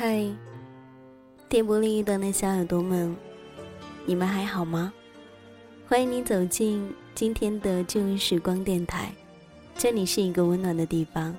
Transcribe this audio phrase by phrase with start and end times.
[0.00, 0.24] 嗨，
[1.48, 3.16] 电波另一端的小耳朵们，
[4.06, 4.92] 你们还好吗？
[5.88, 9.12] 欢迎你走进今天的旧日时光电台，
[9.76, 11.34] 这里是一个温暖的地方。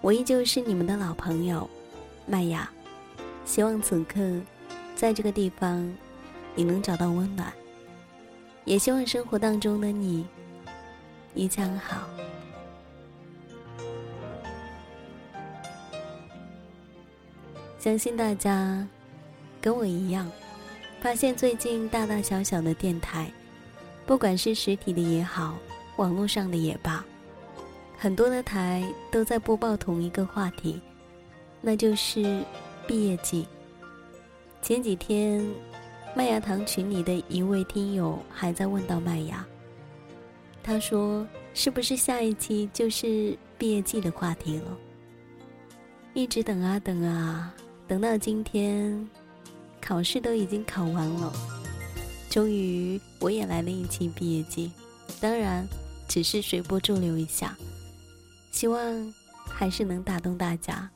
[0.00, 1.70] 我依旧是你们的老朋友
[2.26, 2.68] 麦雅，
[3.44, 4.18] 希望此刻
[4.96, 5.96] 在这个地方
[6.56, 7.52] 你能找到温暖，
[8.64, 10.26] 也希望生活当中的你
[11.36, 12.10] 一切好。
[17.80, 18.86] 相信大家
[19.58, 20.30] 跟我一样，
[21.00, 23.32] 发现最近大大小小的电台，
[24.04, 25.56] 不管是实体的也好，
[25.96, 27.02] 网络上的也罢，
[27.96, 30.78] 很多的台都在播报同一个话题，
[31.62, 32.44] 那就是
[32.86, 33.48] 毕业季。
[34.60, 35.42] 前几天，
[36.14, 39.42] 麦芽糖群里的一位听友还在问到麦芽，
[40.62, 44.76] 他说：“是不是下一期就是毕业季的话题了？”
[46.12, 47.54] 一直等啊等啊。
[47.90, 49.04] 等到今天，
[49.80, 51.32] 考试都已经考完了，
[52.30, 54.70] 终于我也来了一期毕业季，
[55.18, 55.66] 当然
[56.06, 57.58] 只是随波逐流一下，
[58.52, 58.80] 希望
[59.44, 60.88] 还是能打动大家。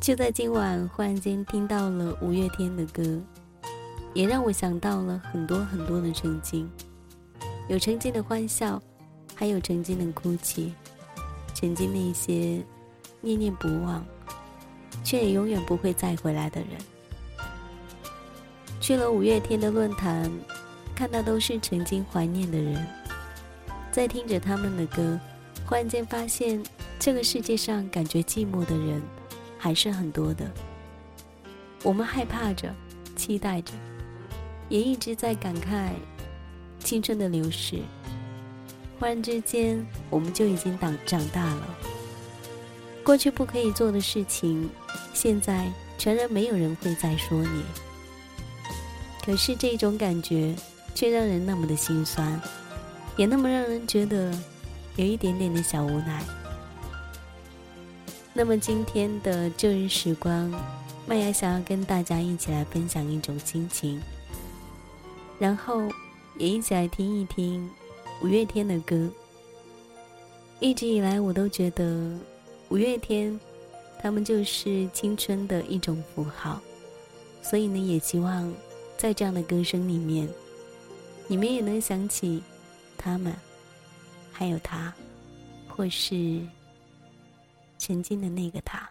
[0.00, 3.22] 就在今晚，忽然间听到了五月天的歌，
[4.14, 6.68] 也让我想到了很多很多的曾经，
[7.68, 8.82] 有曾经的欢笑，
[9.36, 10.74] 还有曾经的哭泣，
[11.54, 12.60] 曾经那些
[13.20, 14.04] 念念不忘。
[15.04, 16.70] 却也永远不会再回来的人。
[18.80, 20.30] 去了五月天的论坛，
[20.94, 22.86] 看到都是曾经怀念的人，
[23.92, 25.18] 在听着他们的歌，
[25.66, 26.62] 忽然间发现
[26.98, 29.00] 这个世界上感觉寂寞的人
[29.56, 30.50] 还是很多的。
[31.84, 32.74] 我们害怕着，
[33.16, 33.72] 期待着，
[34.68, 35.90] 也一直在感慨
[36.80, 37.80] 青春的流逝。
[38.98, 41.78] 忽然之间，我们就已经长长大了。
[43.02, 44.68] 过去不可以做的事情。
[45.12, 47.62] 现在，全然没有人会再说你。
[49.24, 50.54] 可是这种感觉，
[50.94, 52.40] 却让人那么的心酸，
[53.16, 54.32] 也那么让人觉得
[54.96, 56.22] 有一点点的小无奈。
[58.34, 60.50] 那么今天的旧日时光，
[61.06, 64.00] 麦芽想要跟大家一起来分享一种心情，
[65.38, 65.82] 然后
[66.38, 67.68] 也一起来听一听
[68.22, 69.08] 五月天的歌。
[70.60, 72.16] 一直以来，我都觉得
[72.72, 73.38] 五月天。
[74.00, 76.60] 他们就是青春的一种符号，
[77.40, 78.52] 所以呢，也希望
[78.96, 80.28] 在这样的歌声里面，
[81.28, 82.42] 你们也能想起
[82.98, 83.32] 他们，
[84.32, 84.92] 还有他，
[85.68, 86.40] 或是
[87.78, 88.90] 曾经的那个他。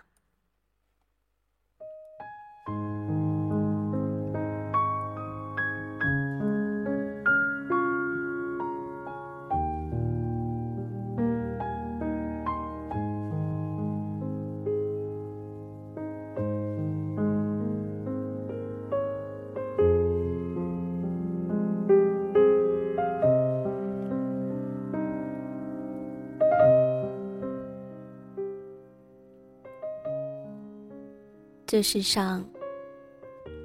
[31.82, 32.46] 世上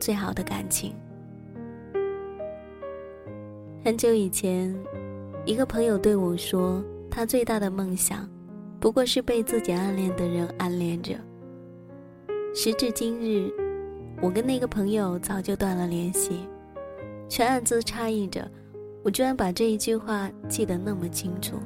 [0.00, 0.94] 最好的感情。
[3.84, 4.76] 很久以前，
[5.44, 8.28] 一个朋友对我说，他最大的梦想，
[8.80, 11.14] 不过是被自己暗恋的人暗恋着。
[12.54, 13.52] 时至今日，
[14.20, 16.48] 我跟那个朋友早就断了联系，
[17.28, 18.50] 却暗自诧异着，
[19.04, 21.56] 我居然把这一句话记得那么清楚。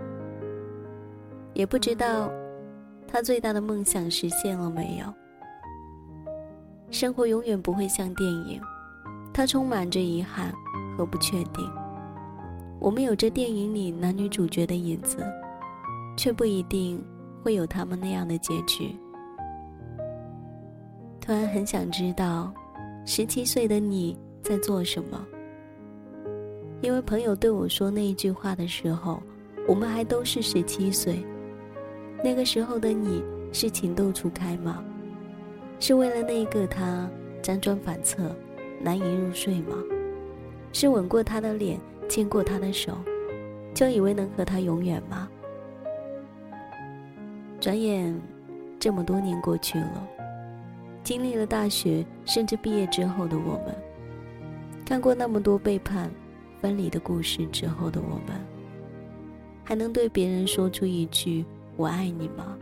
[1.55, 2.31] 也不知道，
[3.09, 5.19] 他最大的梦想实现了没有。
[6.90, 8.60] 生活永远不会像电影，
[9.32, 10.52] 它充满着遗憾
[10.96, 11.70] 和不确定。
[12.81, 15.19] 我们有着电影里男女主角的影子，
[16.16, 17.02] 却不一定
[17.42, 18.94] 会有他们那样的结局。
[21.20, 22.52] 突然很想知道，
[23.06, 25.25] 十七岁的你在做什么？
[26.82, 29.22] 因为朋友对我说那一句话的时候，
[29.69, 31.25] 我们还都是十七岁。
[32.25, 33.22] 那个时候的你
[33.52, 34.82] 是情窦初开吗？
[35.81, 37.09] 是为了那一个他
[37.43, 38.37] 辗转反侧，
[38.81, 39.77] 难以入睡吗？
[40.75, 42.93] 是吻过他的脸，牵过他的手，
[43.75, 45.27] 就以为能和他永远吗？
[47.59, 48.15] 转眼，
[48.79, 50.06] 这么多年过去了，
[51.03, 53.75] 经历了大学，甚至毕业之后的我们，
[54.85, 56.11] 看过那么多背叛、
[56.61, 58.38] 分离的故事之后的我们，
[59.65, 61.43] 还能对别人说出一句
[61.77, 62.59] “我爱你”吗？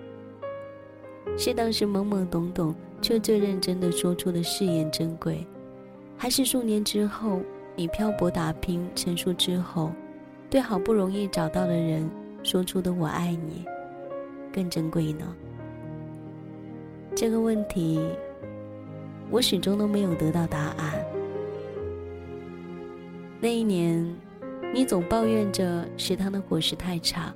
[1.36, 2.72] 是当时懵懵懂懂。
[3.00, 5.46] 却最认真的说出的誓言珍贵，
[6.16, 7.40] 还是数年之后
[7.76, 9.92] 你漂泊打拼成熟之后，
[10.50, 12.08] 对好不容易找到的人
[12.42, 13.64] 说出的“我爱你”
[14.52, 15.34] 更珍贵呢？
[17.14, 18.00] 这个问题，
[19.30, 21.04] 我始终都没有得到答案。
[23.40, 24.04] 那一年，
[24.74, 27.32] 你总抱怨着食堂的伙食太差，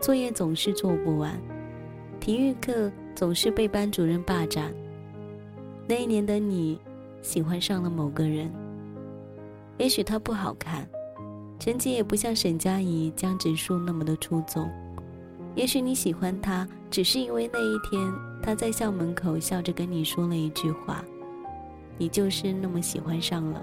[0.00, 1.38] 作业总是做不完，
[2.18, 4.72] 体育课总是被班主任霸占。
[5.86, 6.78] 那一年的你，
[7.20, 8.50] 喜欢上了某个人。
[9.78, 10.88] 也许他不好看，
[11.58, 14.70] 成绩也不像沈佳宜、江直树那么的出众。
[15.54, 18.12] 也许你喜欢他，只是因为那一天
[18.42, 21.04] 他在校门口笑着跟你说了一句话，
[21.98, 23.62] 你就是那么喜欢上了。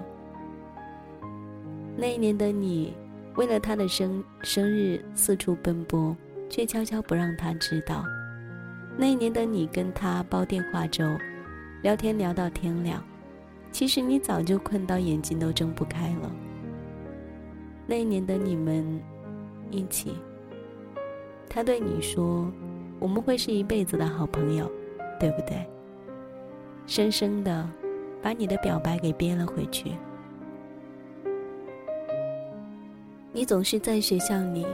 [1.96, 2.94] 那一年的你，
[3.36, 6.16] 为了他的生生日四处奔波，
[6.48, 8.04] 却悄悄不让他知道。
[8.96, 11.04] 那一年的你跟他煲电话粥，
[11.82, 13.02] 聊天聊到天亮，
[13.72, 16.30] 其实你早就困到眼睛都睁不开了。
[17.86, 19.00] 那一年的你们
[19.70, 20.14] 一起，
[21.48, 22.52] 他对你说
[23.00, 24.70] ：“我们会是一辈子的好朋友，
[25.18, 25.66] 对不对？”
[26.86, 27.68] 生生的
[28.20, 29.92] 把你的表白给憋了回去。
[33.32, 34.66] 你总是在学校里，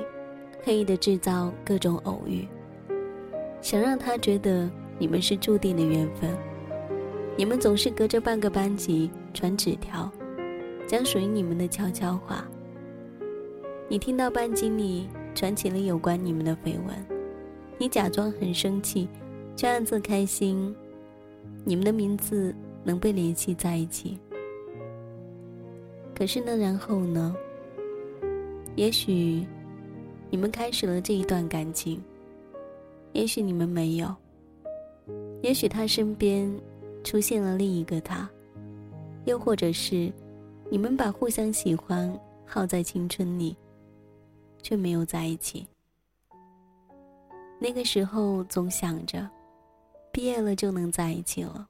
[0.64, 2.48] 刻意的制造各种偶遇，
[3.60, 4.68] 想让他觉得
[4.98, 6.36] 你们是注定的缘分。
[7.38, 10.10] 你们总是隔着半个班级传纸条，
[10.86, 12.48] 讲属于你们的悄悄话。
[13.88, 16.96] 你听到班级里传起了有关你们的绯闻，
[17.76, 19.06] 你假装很生气，
[19.54, 20.74] 却暗自开心，
[21.62, 24.18] 你们的名字能被联系在一起。
[26.14, 27.36] 可是那然后呢？
[28.76, 29.46] 也许，
[30.30, 32.02] 你们开始了这一段感情。
[33.12, 34.14] 也许你们没有。
[35.42, 36.50] 也许他身边
[37.06, 38.28] 出现了另一个他，
[39.26, 40.12] 又或者是
[40.68, 42.12] 你们把互相喜欢
[42.44, 43.56] 耗在青春里，
[44.60, 45.64] 却没有在一起。
[47.60, 49.24] 那个时候总想着，
[50.10, 51.68] 毕业了就能在一起了。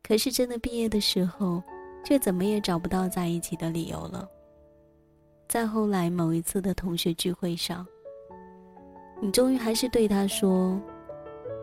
[0.00, 1.60] 可是真的毕业的时候，
[2.04, 4.28] 却怎么也找不到在一起的理由了。
[5.48, 7.84] 再后来某一次的同学聚会上，
[9.20, 10.80] 你终于还是对他说：“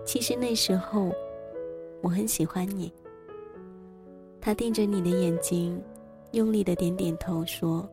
[0.06, 1.14] 其实那时候
[2.06, 2.94] 我很喜欢你。”
[4.40, 5.82] 他盯着你的眼睛，
[6.34, 7.90] 用力的点点头说：“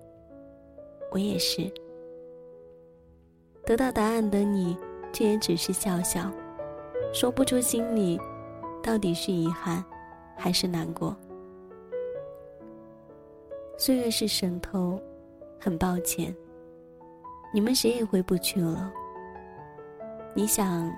[1.11, 1.73] 我也是。”
[3.65, 4.77] 得到答案的你，
[5.15, 6.31] 却也只是笑笑，
[7.15, 8.21] 说不出心里
[8.83, 9.83] 到底是遗憾
[10.37, 11.17] 还是难过。
[13.79, 15.01] 岁月是神偷。
[15.65, 16.35] 很抱歉，
[17.55, 18.93] 你们谁也回不去了。
[20.35, 20.93] 你想，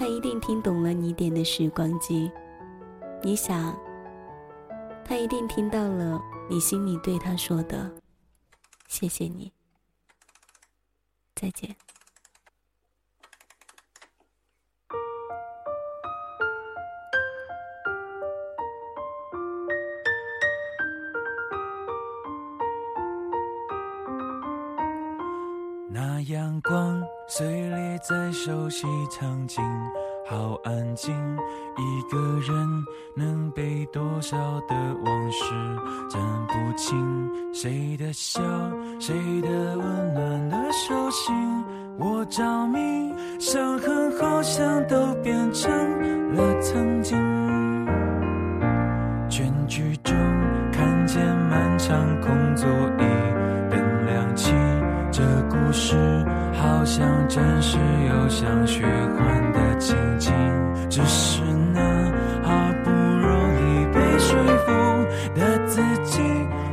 [0.00, 2.32] 他一定听懂了你点的时光机。
[3.22, 3.78] 你想，
[5.04, 6.18] 他一定听到了
[6.48, 7.92] 你心里对他说的
[8.88, 9.52] “谢谢你，
[11.34, 11.76] 再见”。
[26.28, 29.62] 阳光碎裂在熟悉场景，
[30.28, 31.14] 好安静。
[31.78, 32.84] 一个人
[33.16, 34.36] 能背多少
[34.68, 34.74] 的
[35.04, 35.44] 往事，
[36.10, 37.30] 讲不清。
[37.54, 38.40] 谁的笑，
[38.98, 41.34] 谁的温暖的手心，
[41.98, 42.78] 我着迷。
[43.38, 45.72] 伤痕好像都变成
[46.34, 47.16] 了曾经。
[49.30, 50.14] 全剧中
[50.70, 53.19] 看见漫长空座椅。
[55.20, 55.94] 这故事
[56.54, 57.76] 好像真实
[58.08, 60.32] 又像虚幻的情景，
[60.88, 61.42] 只是
[61.74, 61.80] 那
[62.42, 64.72] 好不容易被说服
[65.38, 66.22] 的自己，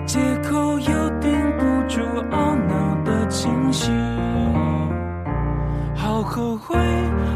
[0.05, 0.17] 借
[0.49, 1.99] 口又顶不住
[2.31, 3.91] 懊恼的情绪。
[5.93, 6.77] 好后悔，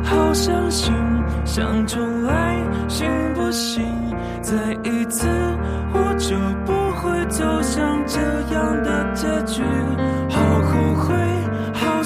[0.06, 0.94] 好伤心，
[1.44, 2.56] 想重来
[2.88, 3.84] 行不行？
[4.42, 4.56] 再
[4.90, 5.28] 一次，
[5.92, 8.22] 我就不会走向这
[8.56, 9.62] 样的结局。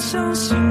[0.06, 0.65] 相信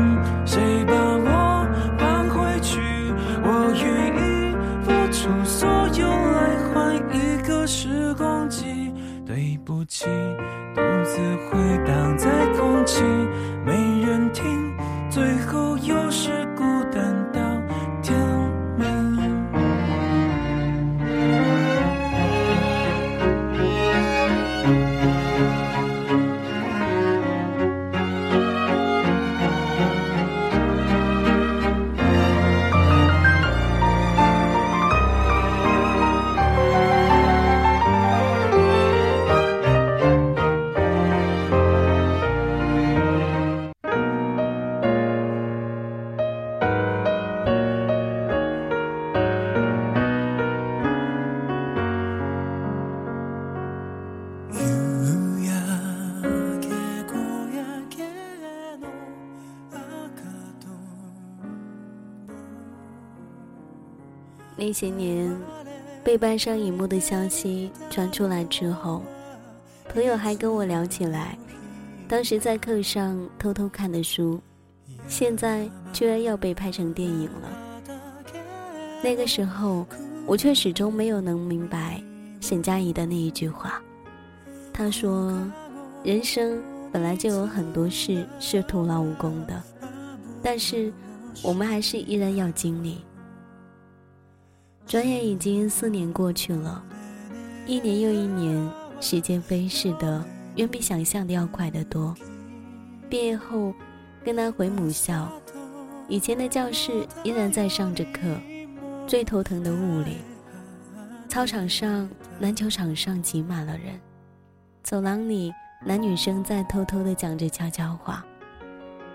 [64.66, 65.32] 那些年，
[66.04, 69.04] 被搬上荧幕的消息传出来之后，
[69.94, 71.38] 朋友还跟我聊起来，
[72.08, 74.42] 当时在课上偷偷看的书，
[75.08, 77.94] 现在居然要被拍成电影了。
[79.04, 79.86] 那个时候，
[80.26, 82.02] 我却始终没有能明白
[82.42, 83.80] 沈佳宜的那一句话。
[84.74, 85.48] 她说
[86.04, 86.60] ：“人生
[86.92, 89.62] 本来就有很多事是徒劳无功的，
[90.42, 90.92] 但是
[91.44, 92.98] 我们还是依然要经历。”
[94.88, 96.84] 转眼已经四年过去了，
[97.66, 100.24] 一年又一年，时间飞逝的
[100.58, 102.14] 远比想象的要快得多。
[103.10, 103.74] 毕业后，
[104.24, 105.28] 跟他回母校，
[106.08, 108.22] 以前的教室依然在上着课，
[109.08, 110.18] 最头疼的物理。
[111.28, 112.08] 操场上、
[112.40, 114.00] 篮球场上挤满了人，
[114.84, 115.52] 走廊里
[115.84, 118.24] 男女生在偷偷的讲着悄悄话。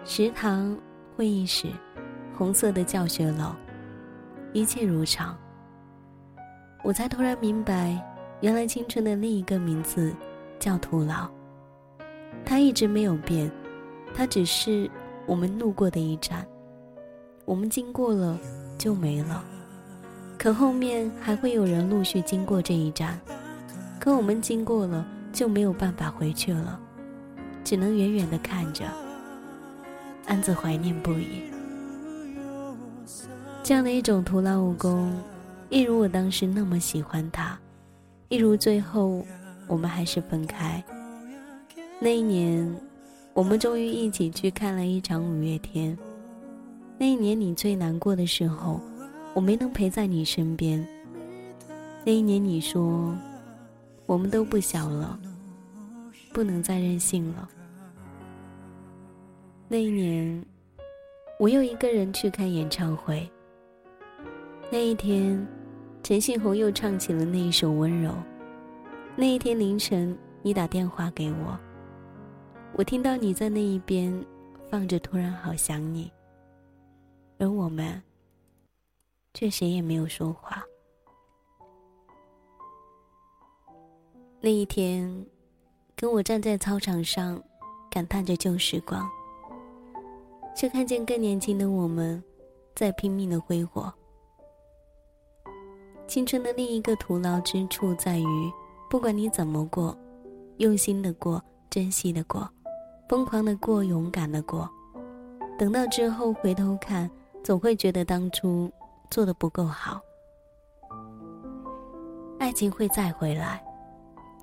[0.04, 0.76] 食堂、
[1.16, 1.68] 会议室、
[2.36, 3.54] 红色的教学楼，
[4.52, 5.38] 一切如常。
[6.82, 7.96] 我才突然明白，
[8.40, 10.14] 原来青春的另一个名字
[10.58, 11.28] 叫徒劳。
[12.44, 13.50] 它一直没有变，
[14.14, 14.90] 它只是
[15.26, 16.46] 我们路过的一站。
[17.44, 18.38] 我们经过了
[18.78, 19.44] 就没了，
[20.38, 23.20] 可后面还会有人陆续经过这一站。
[23.98, 26.80] 可我们经过了就没有办法回去了，
[27.62, 28.84] 只能远远的看着，
[30.26, 31.42] 暗自怀念不已。
[33.62, 35.12] 这样的一种徒劳无功。
[35.70, 37.56] 一如我当时那么喜欢他，
[38.28, 39.24] 一如最后
[39.68, 40.82] 我们还是分开。
[42.00, 42.68] 那一年，
[43.32, 45.96] 我们终于一起去看了一场五月天。
[46.98, 48.80] 那一年你最难过的时候，
[49.32, 50.84] 我没能陪在你身边。
[52.04, 53.16] 那一年你说，
[54.06, 55.16] 我们都不小了，
[56.32, 57.48] 不能再任性了。
[59.68, 60.44] 那一年，
[61.38, 63.30] 我又一个人去看演唱会。
[64.68, 65.46] 那一天。
[66.10, 68.10] 陈信宏又唱起了那一首《温柔》。
[69.14, 71.56] 那一天凌晨，你打电话给我，
[72.74, 74.12] 我听到你在那一边
[74.68, 76.06] 放着《突然好想你》，
[77.38, 78.02] 而我们
[79.34, 80.60] 却谁也没有说话。
[84.40, 85.24] 那一天，
[85.94, 87.40] 跟我站在操场上，
[87.88, 89.08] 感叹着旧时光，
[90.56, 92.20] 却看见更年轻的我们，
[92.74, 93.94] 在拼命的挥霍。
[96.10, 98.52] 青春的另一个徒劳之处在于，
[98.90, 99.96] 不管你怎么过，
[100.56, 101.40] 用心的过，
[101.70, 102.50] 珍惜的过，
[103.08, 104.68] 疯狂的过，勇敢的过，
[105.56, 107.08] 等到之后回头看，
[107.44, 108.68] 总会觉得当初
[109.08, 110.00] 做的不够好。
[112.40, 113.62] 爱情会再回来，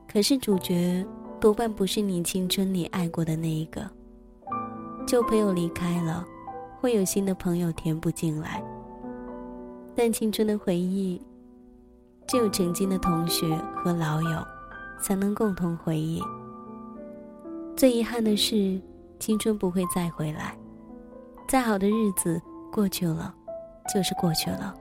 [0.10, 1.06] 可是主角
[1.38, 3.86] 多半不是你青春里爱过的那一个。
[5.06, 6.26] 旧朋友离开了，
[6.80, 8.64] 会有新的朋友填补进来，
[9.94, 11.22] 但青春的回忆。
[12.28, 14.46] 只有曾经的同学和老友，
[15.02, 16.22] 才能共同回忆。
[17.74, 18.78] 最遗憾的是，
[19.18, 20.54] 青春不会再回来。
[21.48, 23.34] 再好的日子过去了，
[23.94, 24.76] 就是过去了。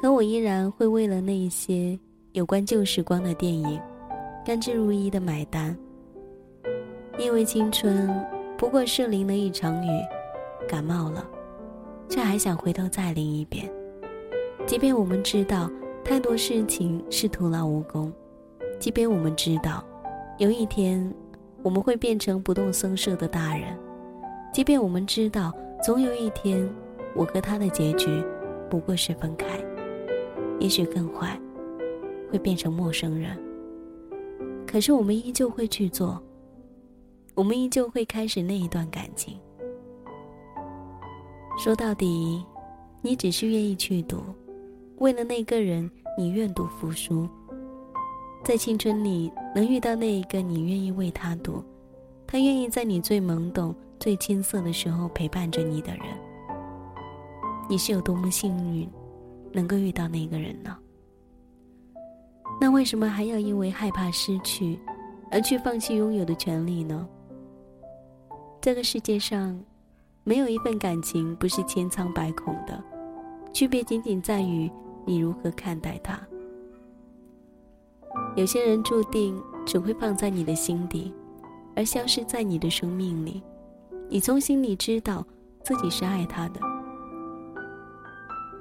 [0.00, 1.98] 可我依然会为了那一些
[2.32, 3.80] 有关旧时光的电影，
[4.44, 5.76] 甘之如饴的买单。
[7.18, 8.08] 因为青春
[8.56, 9.88] 不过是淋了一场雨，
[10.68, 11.26] 感冒了，
[12.08, 13.68] 却还想回头再淋一遍。
[14.66, 15.68] 即便我们知道。
[16.04, 18.12] 太多事情是徒劳无功，
[18.78, 19.82] 即便我们知道，
[20.36, 21.12] 有一天
[21.62, 23.74] 我们会变成不动声色的大人；
[24.52, 26.68] 即便我们知道，总有一天
[27.14, 28.22] 我和他的结局
[28.68, 29.46] 不过是分开，
[30.58, 31.40] 也许更坏，
[32.30, 33.38] 会变成陌生人。
[34.66, 36.20] 可是我们依旧会去做，
[37.34, 39.38] 我们依旧会开始那一段感情。
[41.58, 42.44] 说到底，
[43.00, 44.18] 你只是愿意去赌。
[45.02, 47.28] 为了那个人，你愿赌服输。
[48.44, 51.60] 在青春里能遇到那一个你愿意为他赌，
[52.24, 56.06] 他愿意在你最懵懂、最青涩的时候陪伴着你的人，
[57.68, 58.88] 你是有多么幸运，
[59.50, 60.78] 能够遇到那个人呢？
[62.60, 64.78] 那为什么还要因为害怕失去，
[65.32, 67.08] 而去放弃拥有的权利呢？
[68.60, 69.60] 这个世界上，
[70.22, 72.80] 没有一份感情不是千疮百孔的，
[73.52, 74.70] 区别仅仅在于。
[75.04, 76.18] 你如何看待他？
[78.36, 81.12] 有些人注定只会放在你的心底，
[81.74, 83.42] 而消失在你的生命里。
[84.08, 85.26] 你从心里知道
[85.62, 86.60] 自己是爱他的，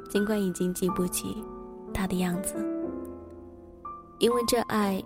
[0.09, 1.43] 尽管已经记不起
[1.93, 2.55] 他的样子，
[4.19, 5.03] 因为这爱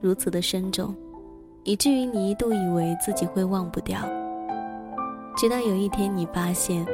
[0.00, 0.94] 如此的深重，
[1.64, 4.00] 以至于你一度以为自己会忘不掉。
[5.36, 6.86] 直到有一天，你发现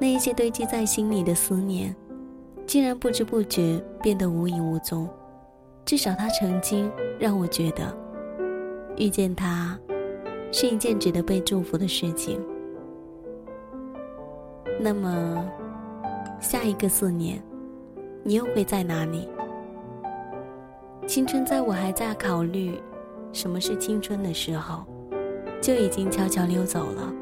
[0.00, 1.94] 那一些堆积在心里的思念。
[2.66, 5.08] 竟然不知不觉变得无影无踪。
[5.84, 7.94] 至少他曾经让我觉得，
[8.96, 9.78] 遇见他
[10.50, 12.40] 是一件值得被祝福的事情。
[14.80, 15.46] 那么，
[16.40, 17.42] 下一个四年，
[18.22, 19.28] 你又会在哪里？
[21.06, 22.80] 青春在我还在考虑
[23.30, 24.84] 什么是青春的时候，
[25.60, 27.12] 就已经悄悄溜走了。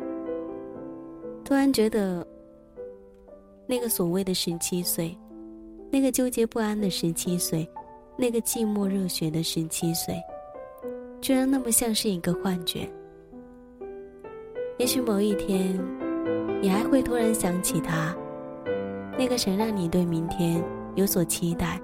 [1.45, 2.25] 突然觉得，
[3.67, 5.19] 那个所谓的十七岁，
[5.93, 7.69] 那个纠结不安的十七岁，
[8.17, 10.19] 那个寂寞热血的十七岁，
[11.21, 12.89] 居然那么像是一个幻觉。
[14.79, 15.79] 也许某一天，
[16.63, 18.17] 你还会突然想起他，
[19.19, 21.79] 那个曾让你对明天有所期待。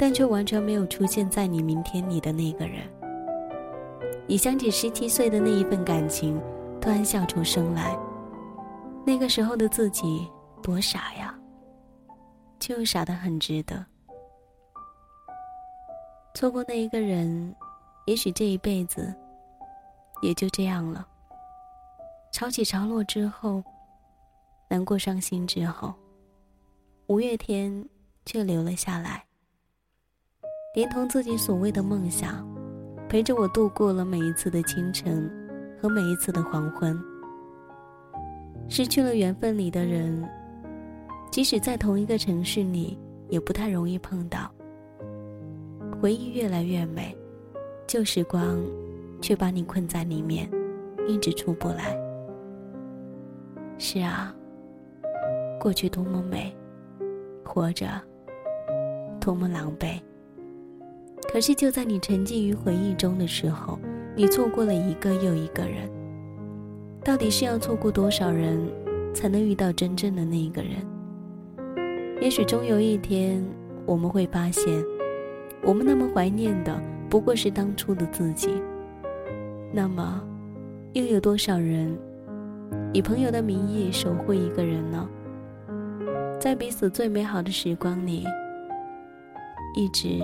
[0.00, 2.82] 但却完全没有出现在你明天里的那个人。
[4.28, 6.40] 你想起十七岁的那一份感情，
[6.80, 7.98] 突然笑出声来。
[9.04, 10.28] 那个时候的自己
[10.62, 11.36] 多傻呀，
[12.68, 13.82] 却又傻得很值得。
[16.34, 17.56] 错过那一个人，
[18.04, 19.14] 也许这一辈子
[20.20, 21.08] 也就这样了。
[22.30, 23.64] 潮起潮落之后，
[24.68, 25.94] 难过伤心之后，
[27.06, 27.82] 五月天
[28.26, 29.24] 却留了下来。
[30.74, 32.46] 连同自己所谓的梦想，
[33.08, 35.26] 陪着我度过了每一次的清晨
[35.80, 37.02] 和每一次的黄昏。
[38.68, 40.22] 失去了缘分里的人，
[41.30, 44.50] 即使在同一个城市里，也不太容易碰到。
[46.00, 47.16] 回忆越来越美，
[47.86, 48.58] 旧时光
[49.20, 50.48] 却把你困在里面，
[51.06, 51.96] 一直出不来。
[53.78, 54.34] 是啊，
[55.60, 56.52] 过去多么美，
[57.44, 57.86] 活着
[59.20, 60.00] 多么狼狈。
[61.32, 63.78] 可是，就在你沉浸于回忆中的时候，
[64.16, 65.88] 你错过了一个又一个人。
[67.04, 68.60] 到底是要错过多少人，
[69.14, 70.76] 才能遇到真正的那一个人？
[72.20, 73.44] 也许终有一天，
[73.86, 74.84] 我们会发现，
[75.62, 78.62] 我们那么怀念的不过是当初的自己。
[79.72, 80.20] 那么，
[80.92, 81.96] 又有多少人
[82.92, 85.08] 以朋友的名义守护一个人呢？
[86.40, 88.24] 在彼此最美好的时光里，
[89.76, 90.20] 一直。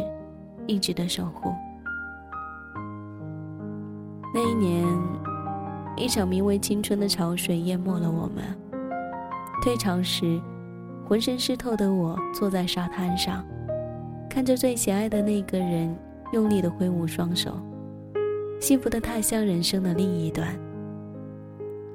[0.66, 1.52] 一直的守护。
[4.32, 4.82] 那一年，
[5.94, 8.42] 一场名为青春的潮水淹没了我们。
[9.60, 10.40] 退潮时，
[11.06, 13.44] 浑身湿透的我坐在沙滩上，
[14.28, 15.94] 看着最喜爱的那个人
[16.32, 17.60] 用力的挥舞双手，
[18.58, 20.48] 幸福的太像人生的另一端。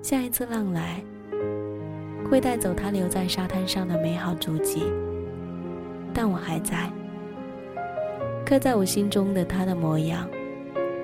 [0.02, 1.04] 下一次浪来，
[2.30, 4.84] 会带走他留在沙滩上的美好足迹，
[6.14, 6.90] 但我还在。
[8.46, 10.28] 刻在我心中的他的模样，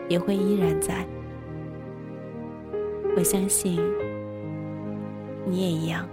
[0.08, 1.06] 也会依然在。
[3.18, 3.80] 我相信，
[5.46, 6.08] 你也一样。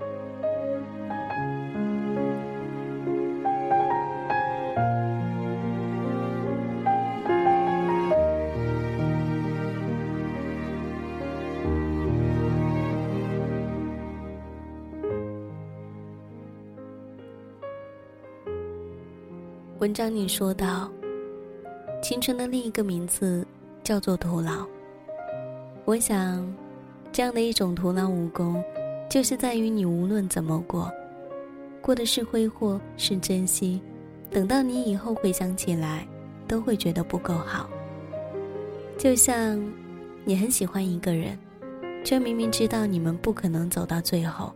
[19.82, 20.88] 文章里说到。
[22.00, 23.44] 青春的另一个名字
[23.82, 24.64] 叫做徒劳。
[25.84, 26.46] 我想，
[27.10, 28.62] 这样的一种徒劳无功，
[29.10, 30.88] 就是在于你无论怎么过，
[31.80, 33.82] 过的是挥霍是珍惜，
[34.30, 36.06] 等到你以后回想起来，
[36.46, 37.68] 都会觉得不够好。
[38.96, 39.60] 就像
[40.24, 41.36] 你很喜欢一个人，
[42.04, 44.52] 却明明知道你们不可能走到最后，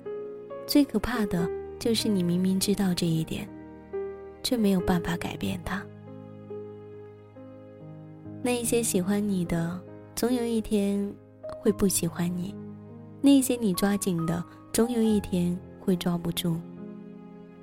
[0.68, 3.44] 最可怕的就是你明明知道这一点，
[4.46, 5.82] 却没有办法改变他。
[8.44, 9.76] 那一些喜欢你的，
[10.14, 11.12] 总有一天
[11.58, 12.54] 会不喜欢你；
[13.20, 16.54] 那些你抓紧的，总有一天会抓不住；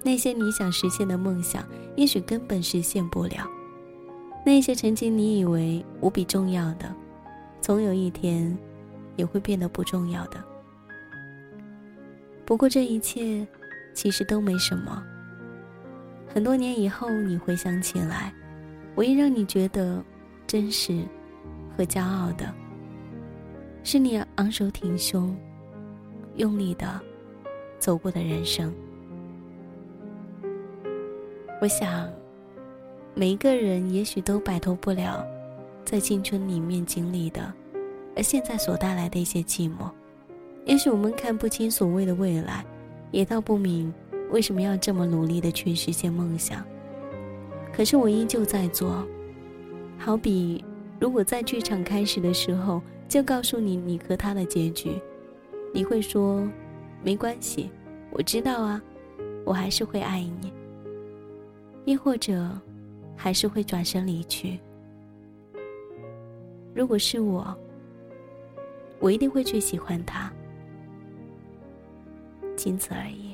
[0.03, 1.65] 那些你想实现的梦想，
[1.95, 3.47] 也许根本实现不了；
[4.45, 6.93] 那些曾经你以为无比重要的，
[7.61, 8.57] 总有一天
[9.15, 10.43] 也会变得不重要的。
[12.43, 13.47] 不过这一切
[13.93, 15.01] 其实都没什么。
[16.33, 18.33] 很多年以后，你回想起来，
[18.95, 20.03] 唯一让你觉得……
[20.45, 21.03] 真实
[21.75, 22.53] 和骄傲的，
[23.83, 25.35] 是你昂首挺胸、
[26.35, 26.99] 用力的
[27.79, 28.71] 走过的人生。
[31.59, 32.07] 我想，
[33.15, 35.25] 每一个人也许都摆脱不了
[35.83, 37.51] 在青春里面经历的，
[38.15, 39.89] 而现在所带来的一些寂寞。
[40.65, 42.63] 也许我们看不清所谓的未来，
[43.09, 43.91] 也道不明
[44.33, 46.65] 为什么要这么努力的去实现梦想。
[47.71, 49.07] 可是我依旧在做。
[49.95, 50.65] 好比，
[50.99, 54.99] 如果在剧场开始的时候就告诉你你和他的结局，
[55.71, 56.49] 你会说
[57.05, 57.69] ：“没关系，
[58.09, 58.81] 我知道啊，
[59.45, 60.51] 我还是会爱你。”
[61.85, 62.49] 亦或者
[63.15, 64.59] 还是会转身离去。
[66.73, 67.55] 如果是我，
[68.99, 70.33] 我一定会去喜欢他，
[72.55, 73.32] 仅此而已。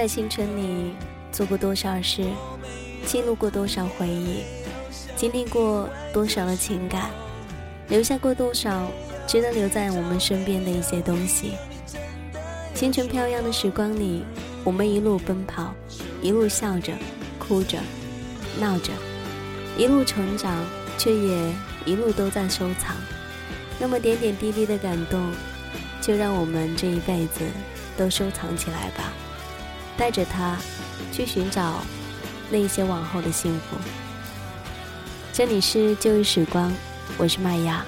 [0.00, 0.94] 在青春里
[1.30, 2.24] 做过多少事，
[3.04, 4.44] 记录过多少回忆，
[5.14, 7.10] 经历过多少的情感，
[7.90, 8.90] 留下过多少
[9.26, 11.52] 值得留在我们身边的一些东西。
[12.74, 14.24] 青春飘扬的时光里，
[14.64, 15.74] 我们一路奔跑，
[16.22, 16.94] 一路笑着、
[17.38, 17.76] 哭着、
[18.58, 18.94] 闹着，
[19.76, 20.64] 一路成长，
[20.96, 21.52] 却也
[21.84, 22.96] 一路都在收藏。
[23.78, 25.30] 那么点点滴滴的感动，
[26.00, 27.44] 就让我们这一辈子
[27.98, 29.12] 都收藏起来吧。
[30.00, 30.56] 带着他，
[31.12, 31.82] 去寻找
[32.50, 33.76] 那些往后的幸福。
[35.30, 36.72] 这里是旧日时光，
[37.18, 37.84] 我是麦芽，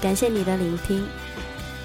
[0.00, 1.04] 感谢你的聆听。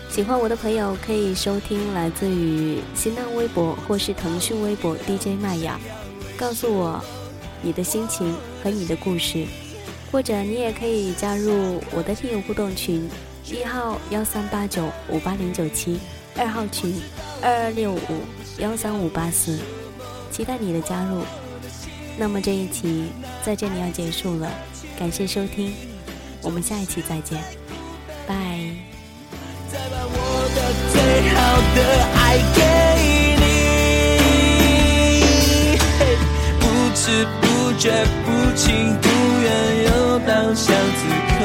[0.08, 5.80] 喜欢我的朋友可以收听来自于新浪微博或是腾讯微博 DJ 麦芽，
[6.38, 7.04] 告诉我
[7.64, 9.48] 你的心情和你的故事，
[10.12, 13.10] 或者你也可以加入我的听友互动群，
[13.48, 16.00] 一号幺三八九五八零九七，
[16.38, 17.02] 二号群
[17.42, 18.41] 二二六五。
[18.62, 19.58] 幺三五八四，
[20.32, 21.24] 期待你的加入。
[22.16, 23.08] 那么这一期
[23.44, 24.48] 在这里要结束了，
[25.00, 25.74] 感谢收听，
[26.44, 27.42] 我们下一期再见，
[28.28, 28.36] 拜。
[29.72, 30.14] 再把我
[30.54, 30.62] 的
[30.94, 31.02] 最
[31.34, 31.82] 好的
[32.14, 32.62] 爱给
[33.42, 33.44] 你，
[36.60, 37.90] 不知不觉，
[38.24, 39.10] 不情不
[39.42, 39.50] 愿，
[39.86, 41.40] 又到像此刻，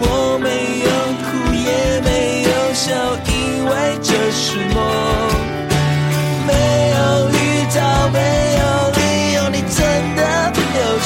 [0.00, 0.04] 我
[0.42, 0.90] 没有
[1.22, 2.90] 哭，也没有笑，
[3.28, 3.32] 因
[3.66, 3.70] 为
[4.02, 4.42] 这是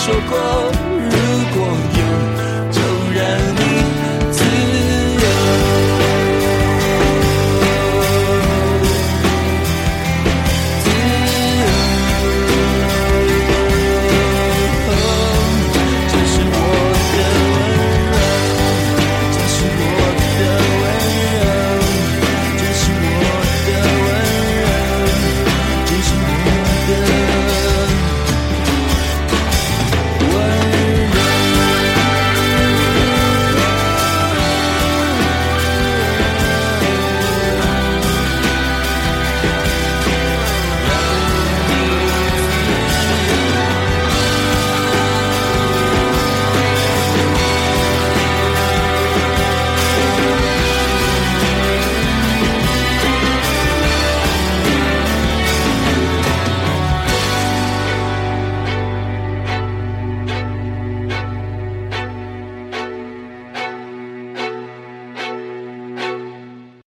[0.08, 0.77] 说过。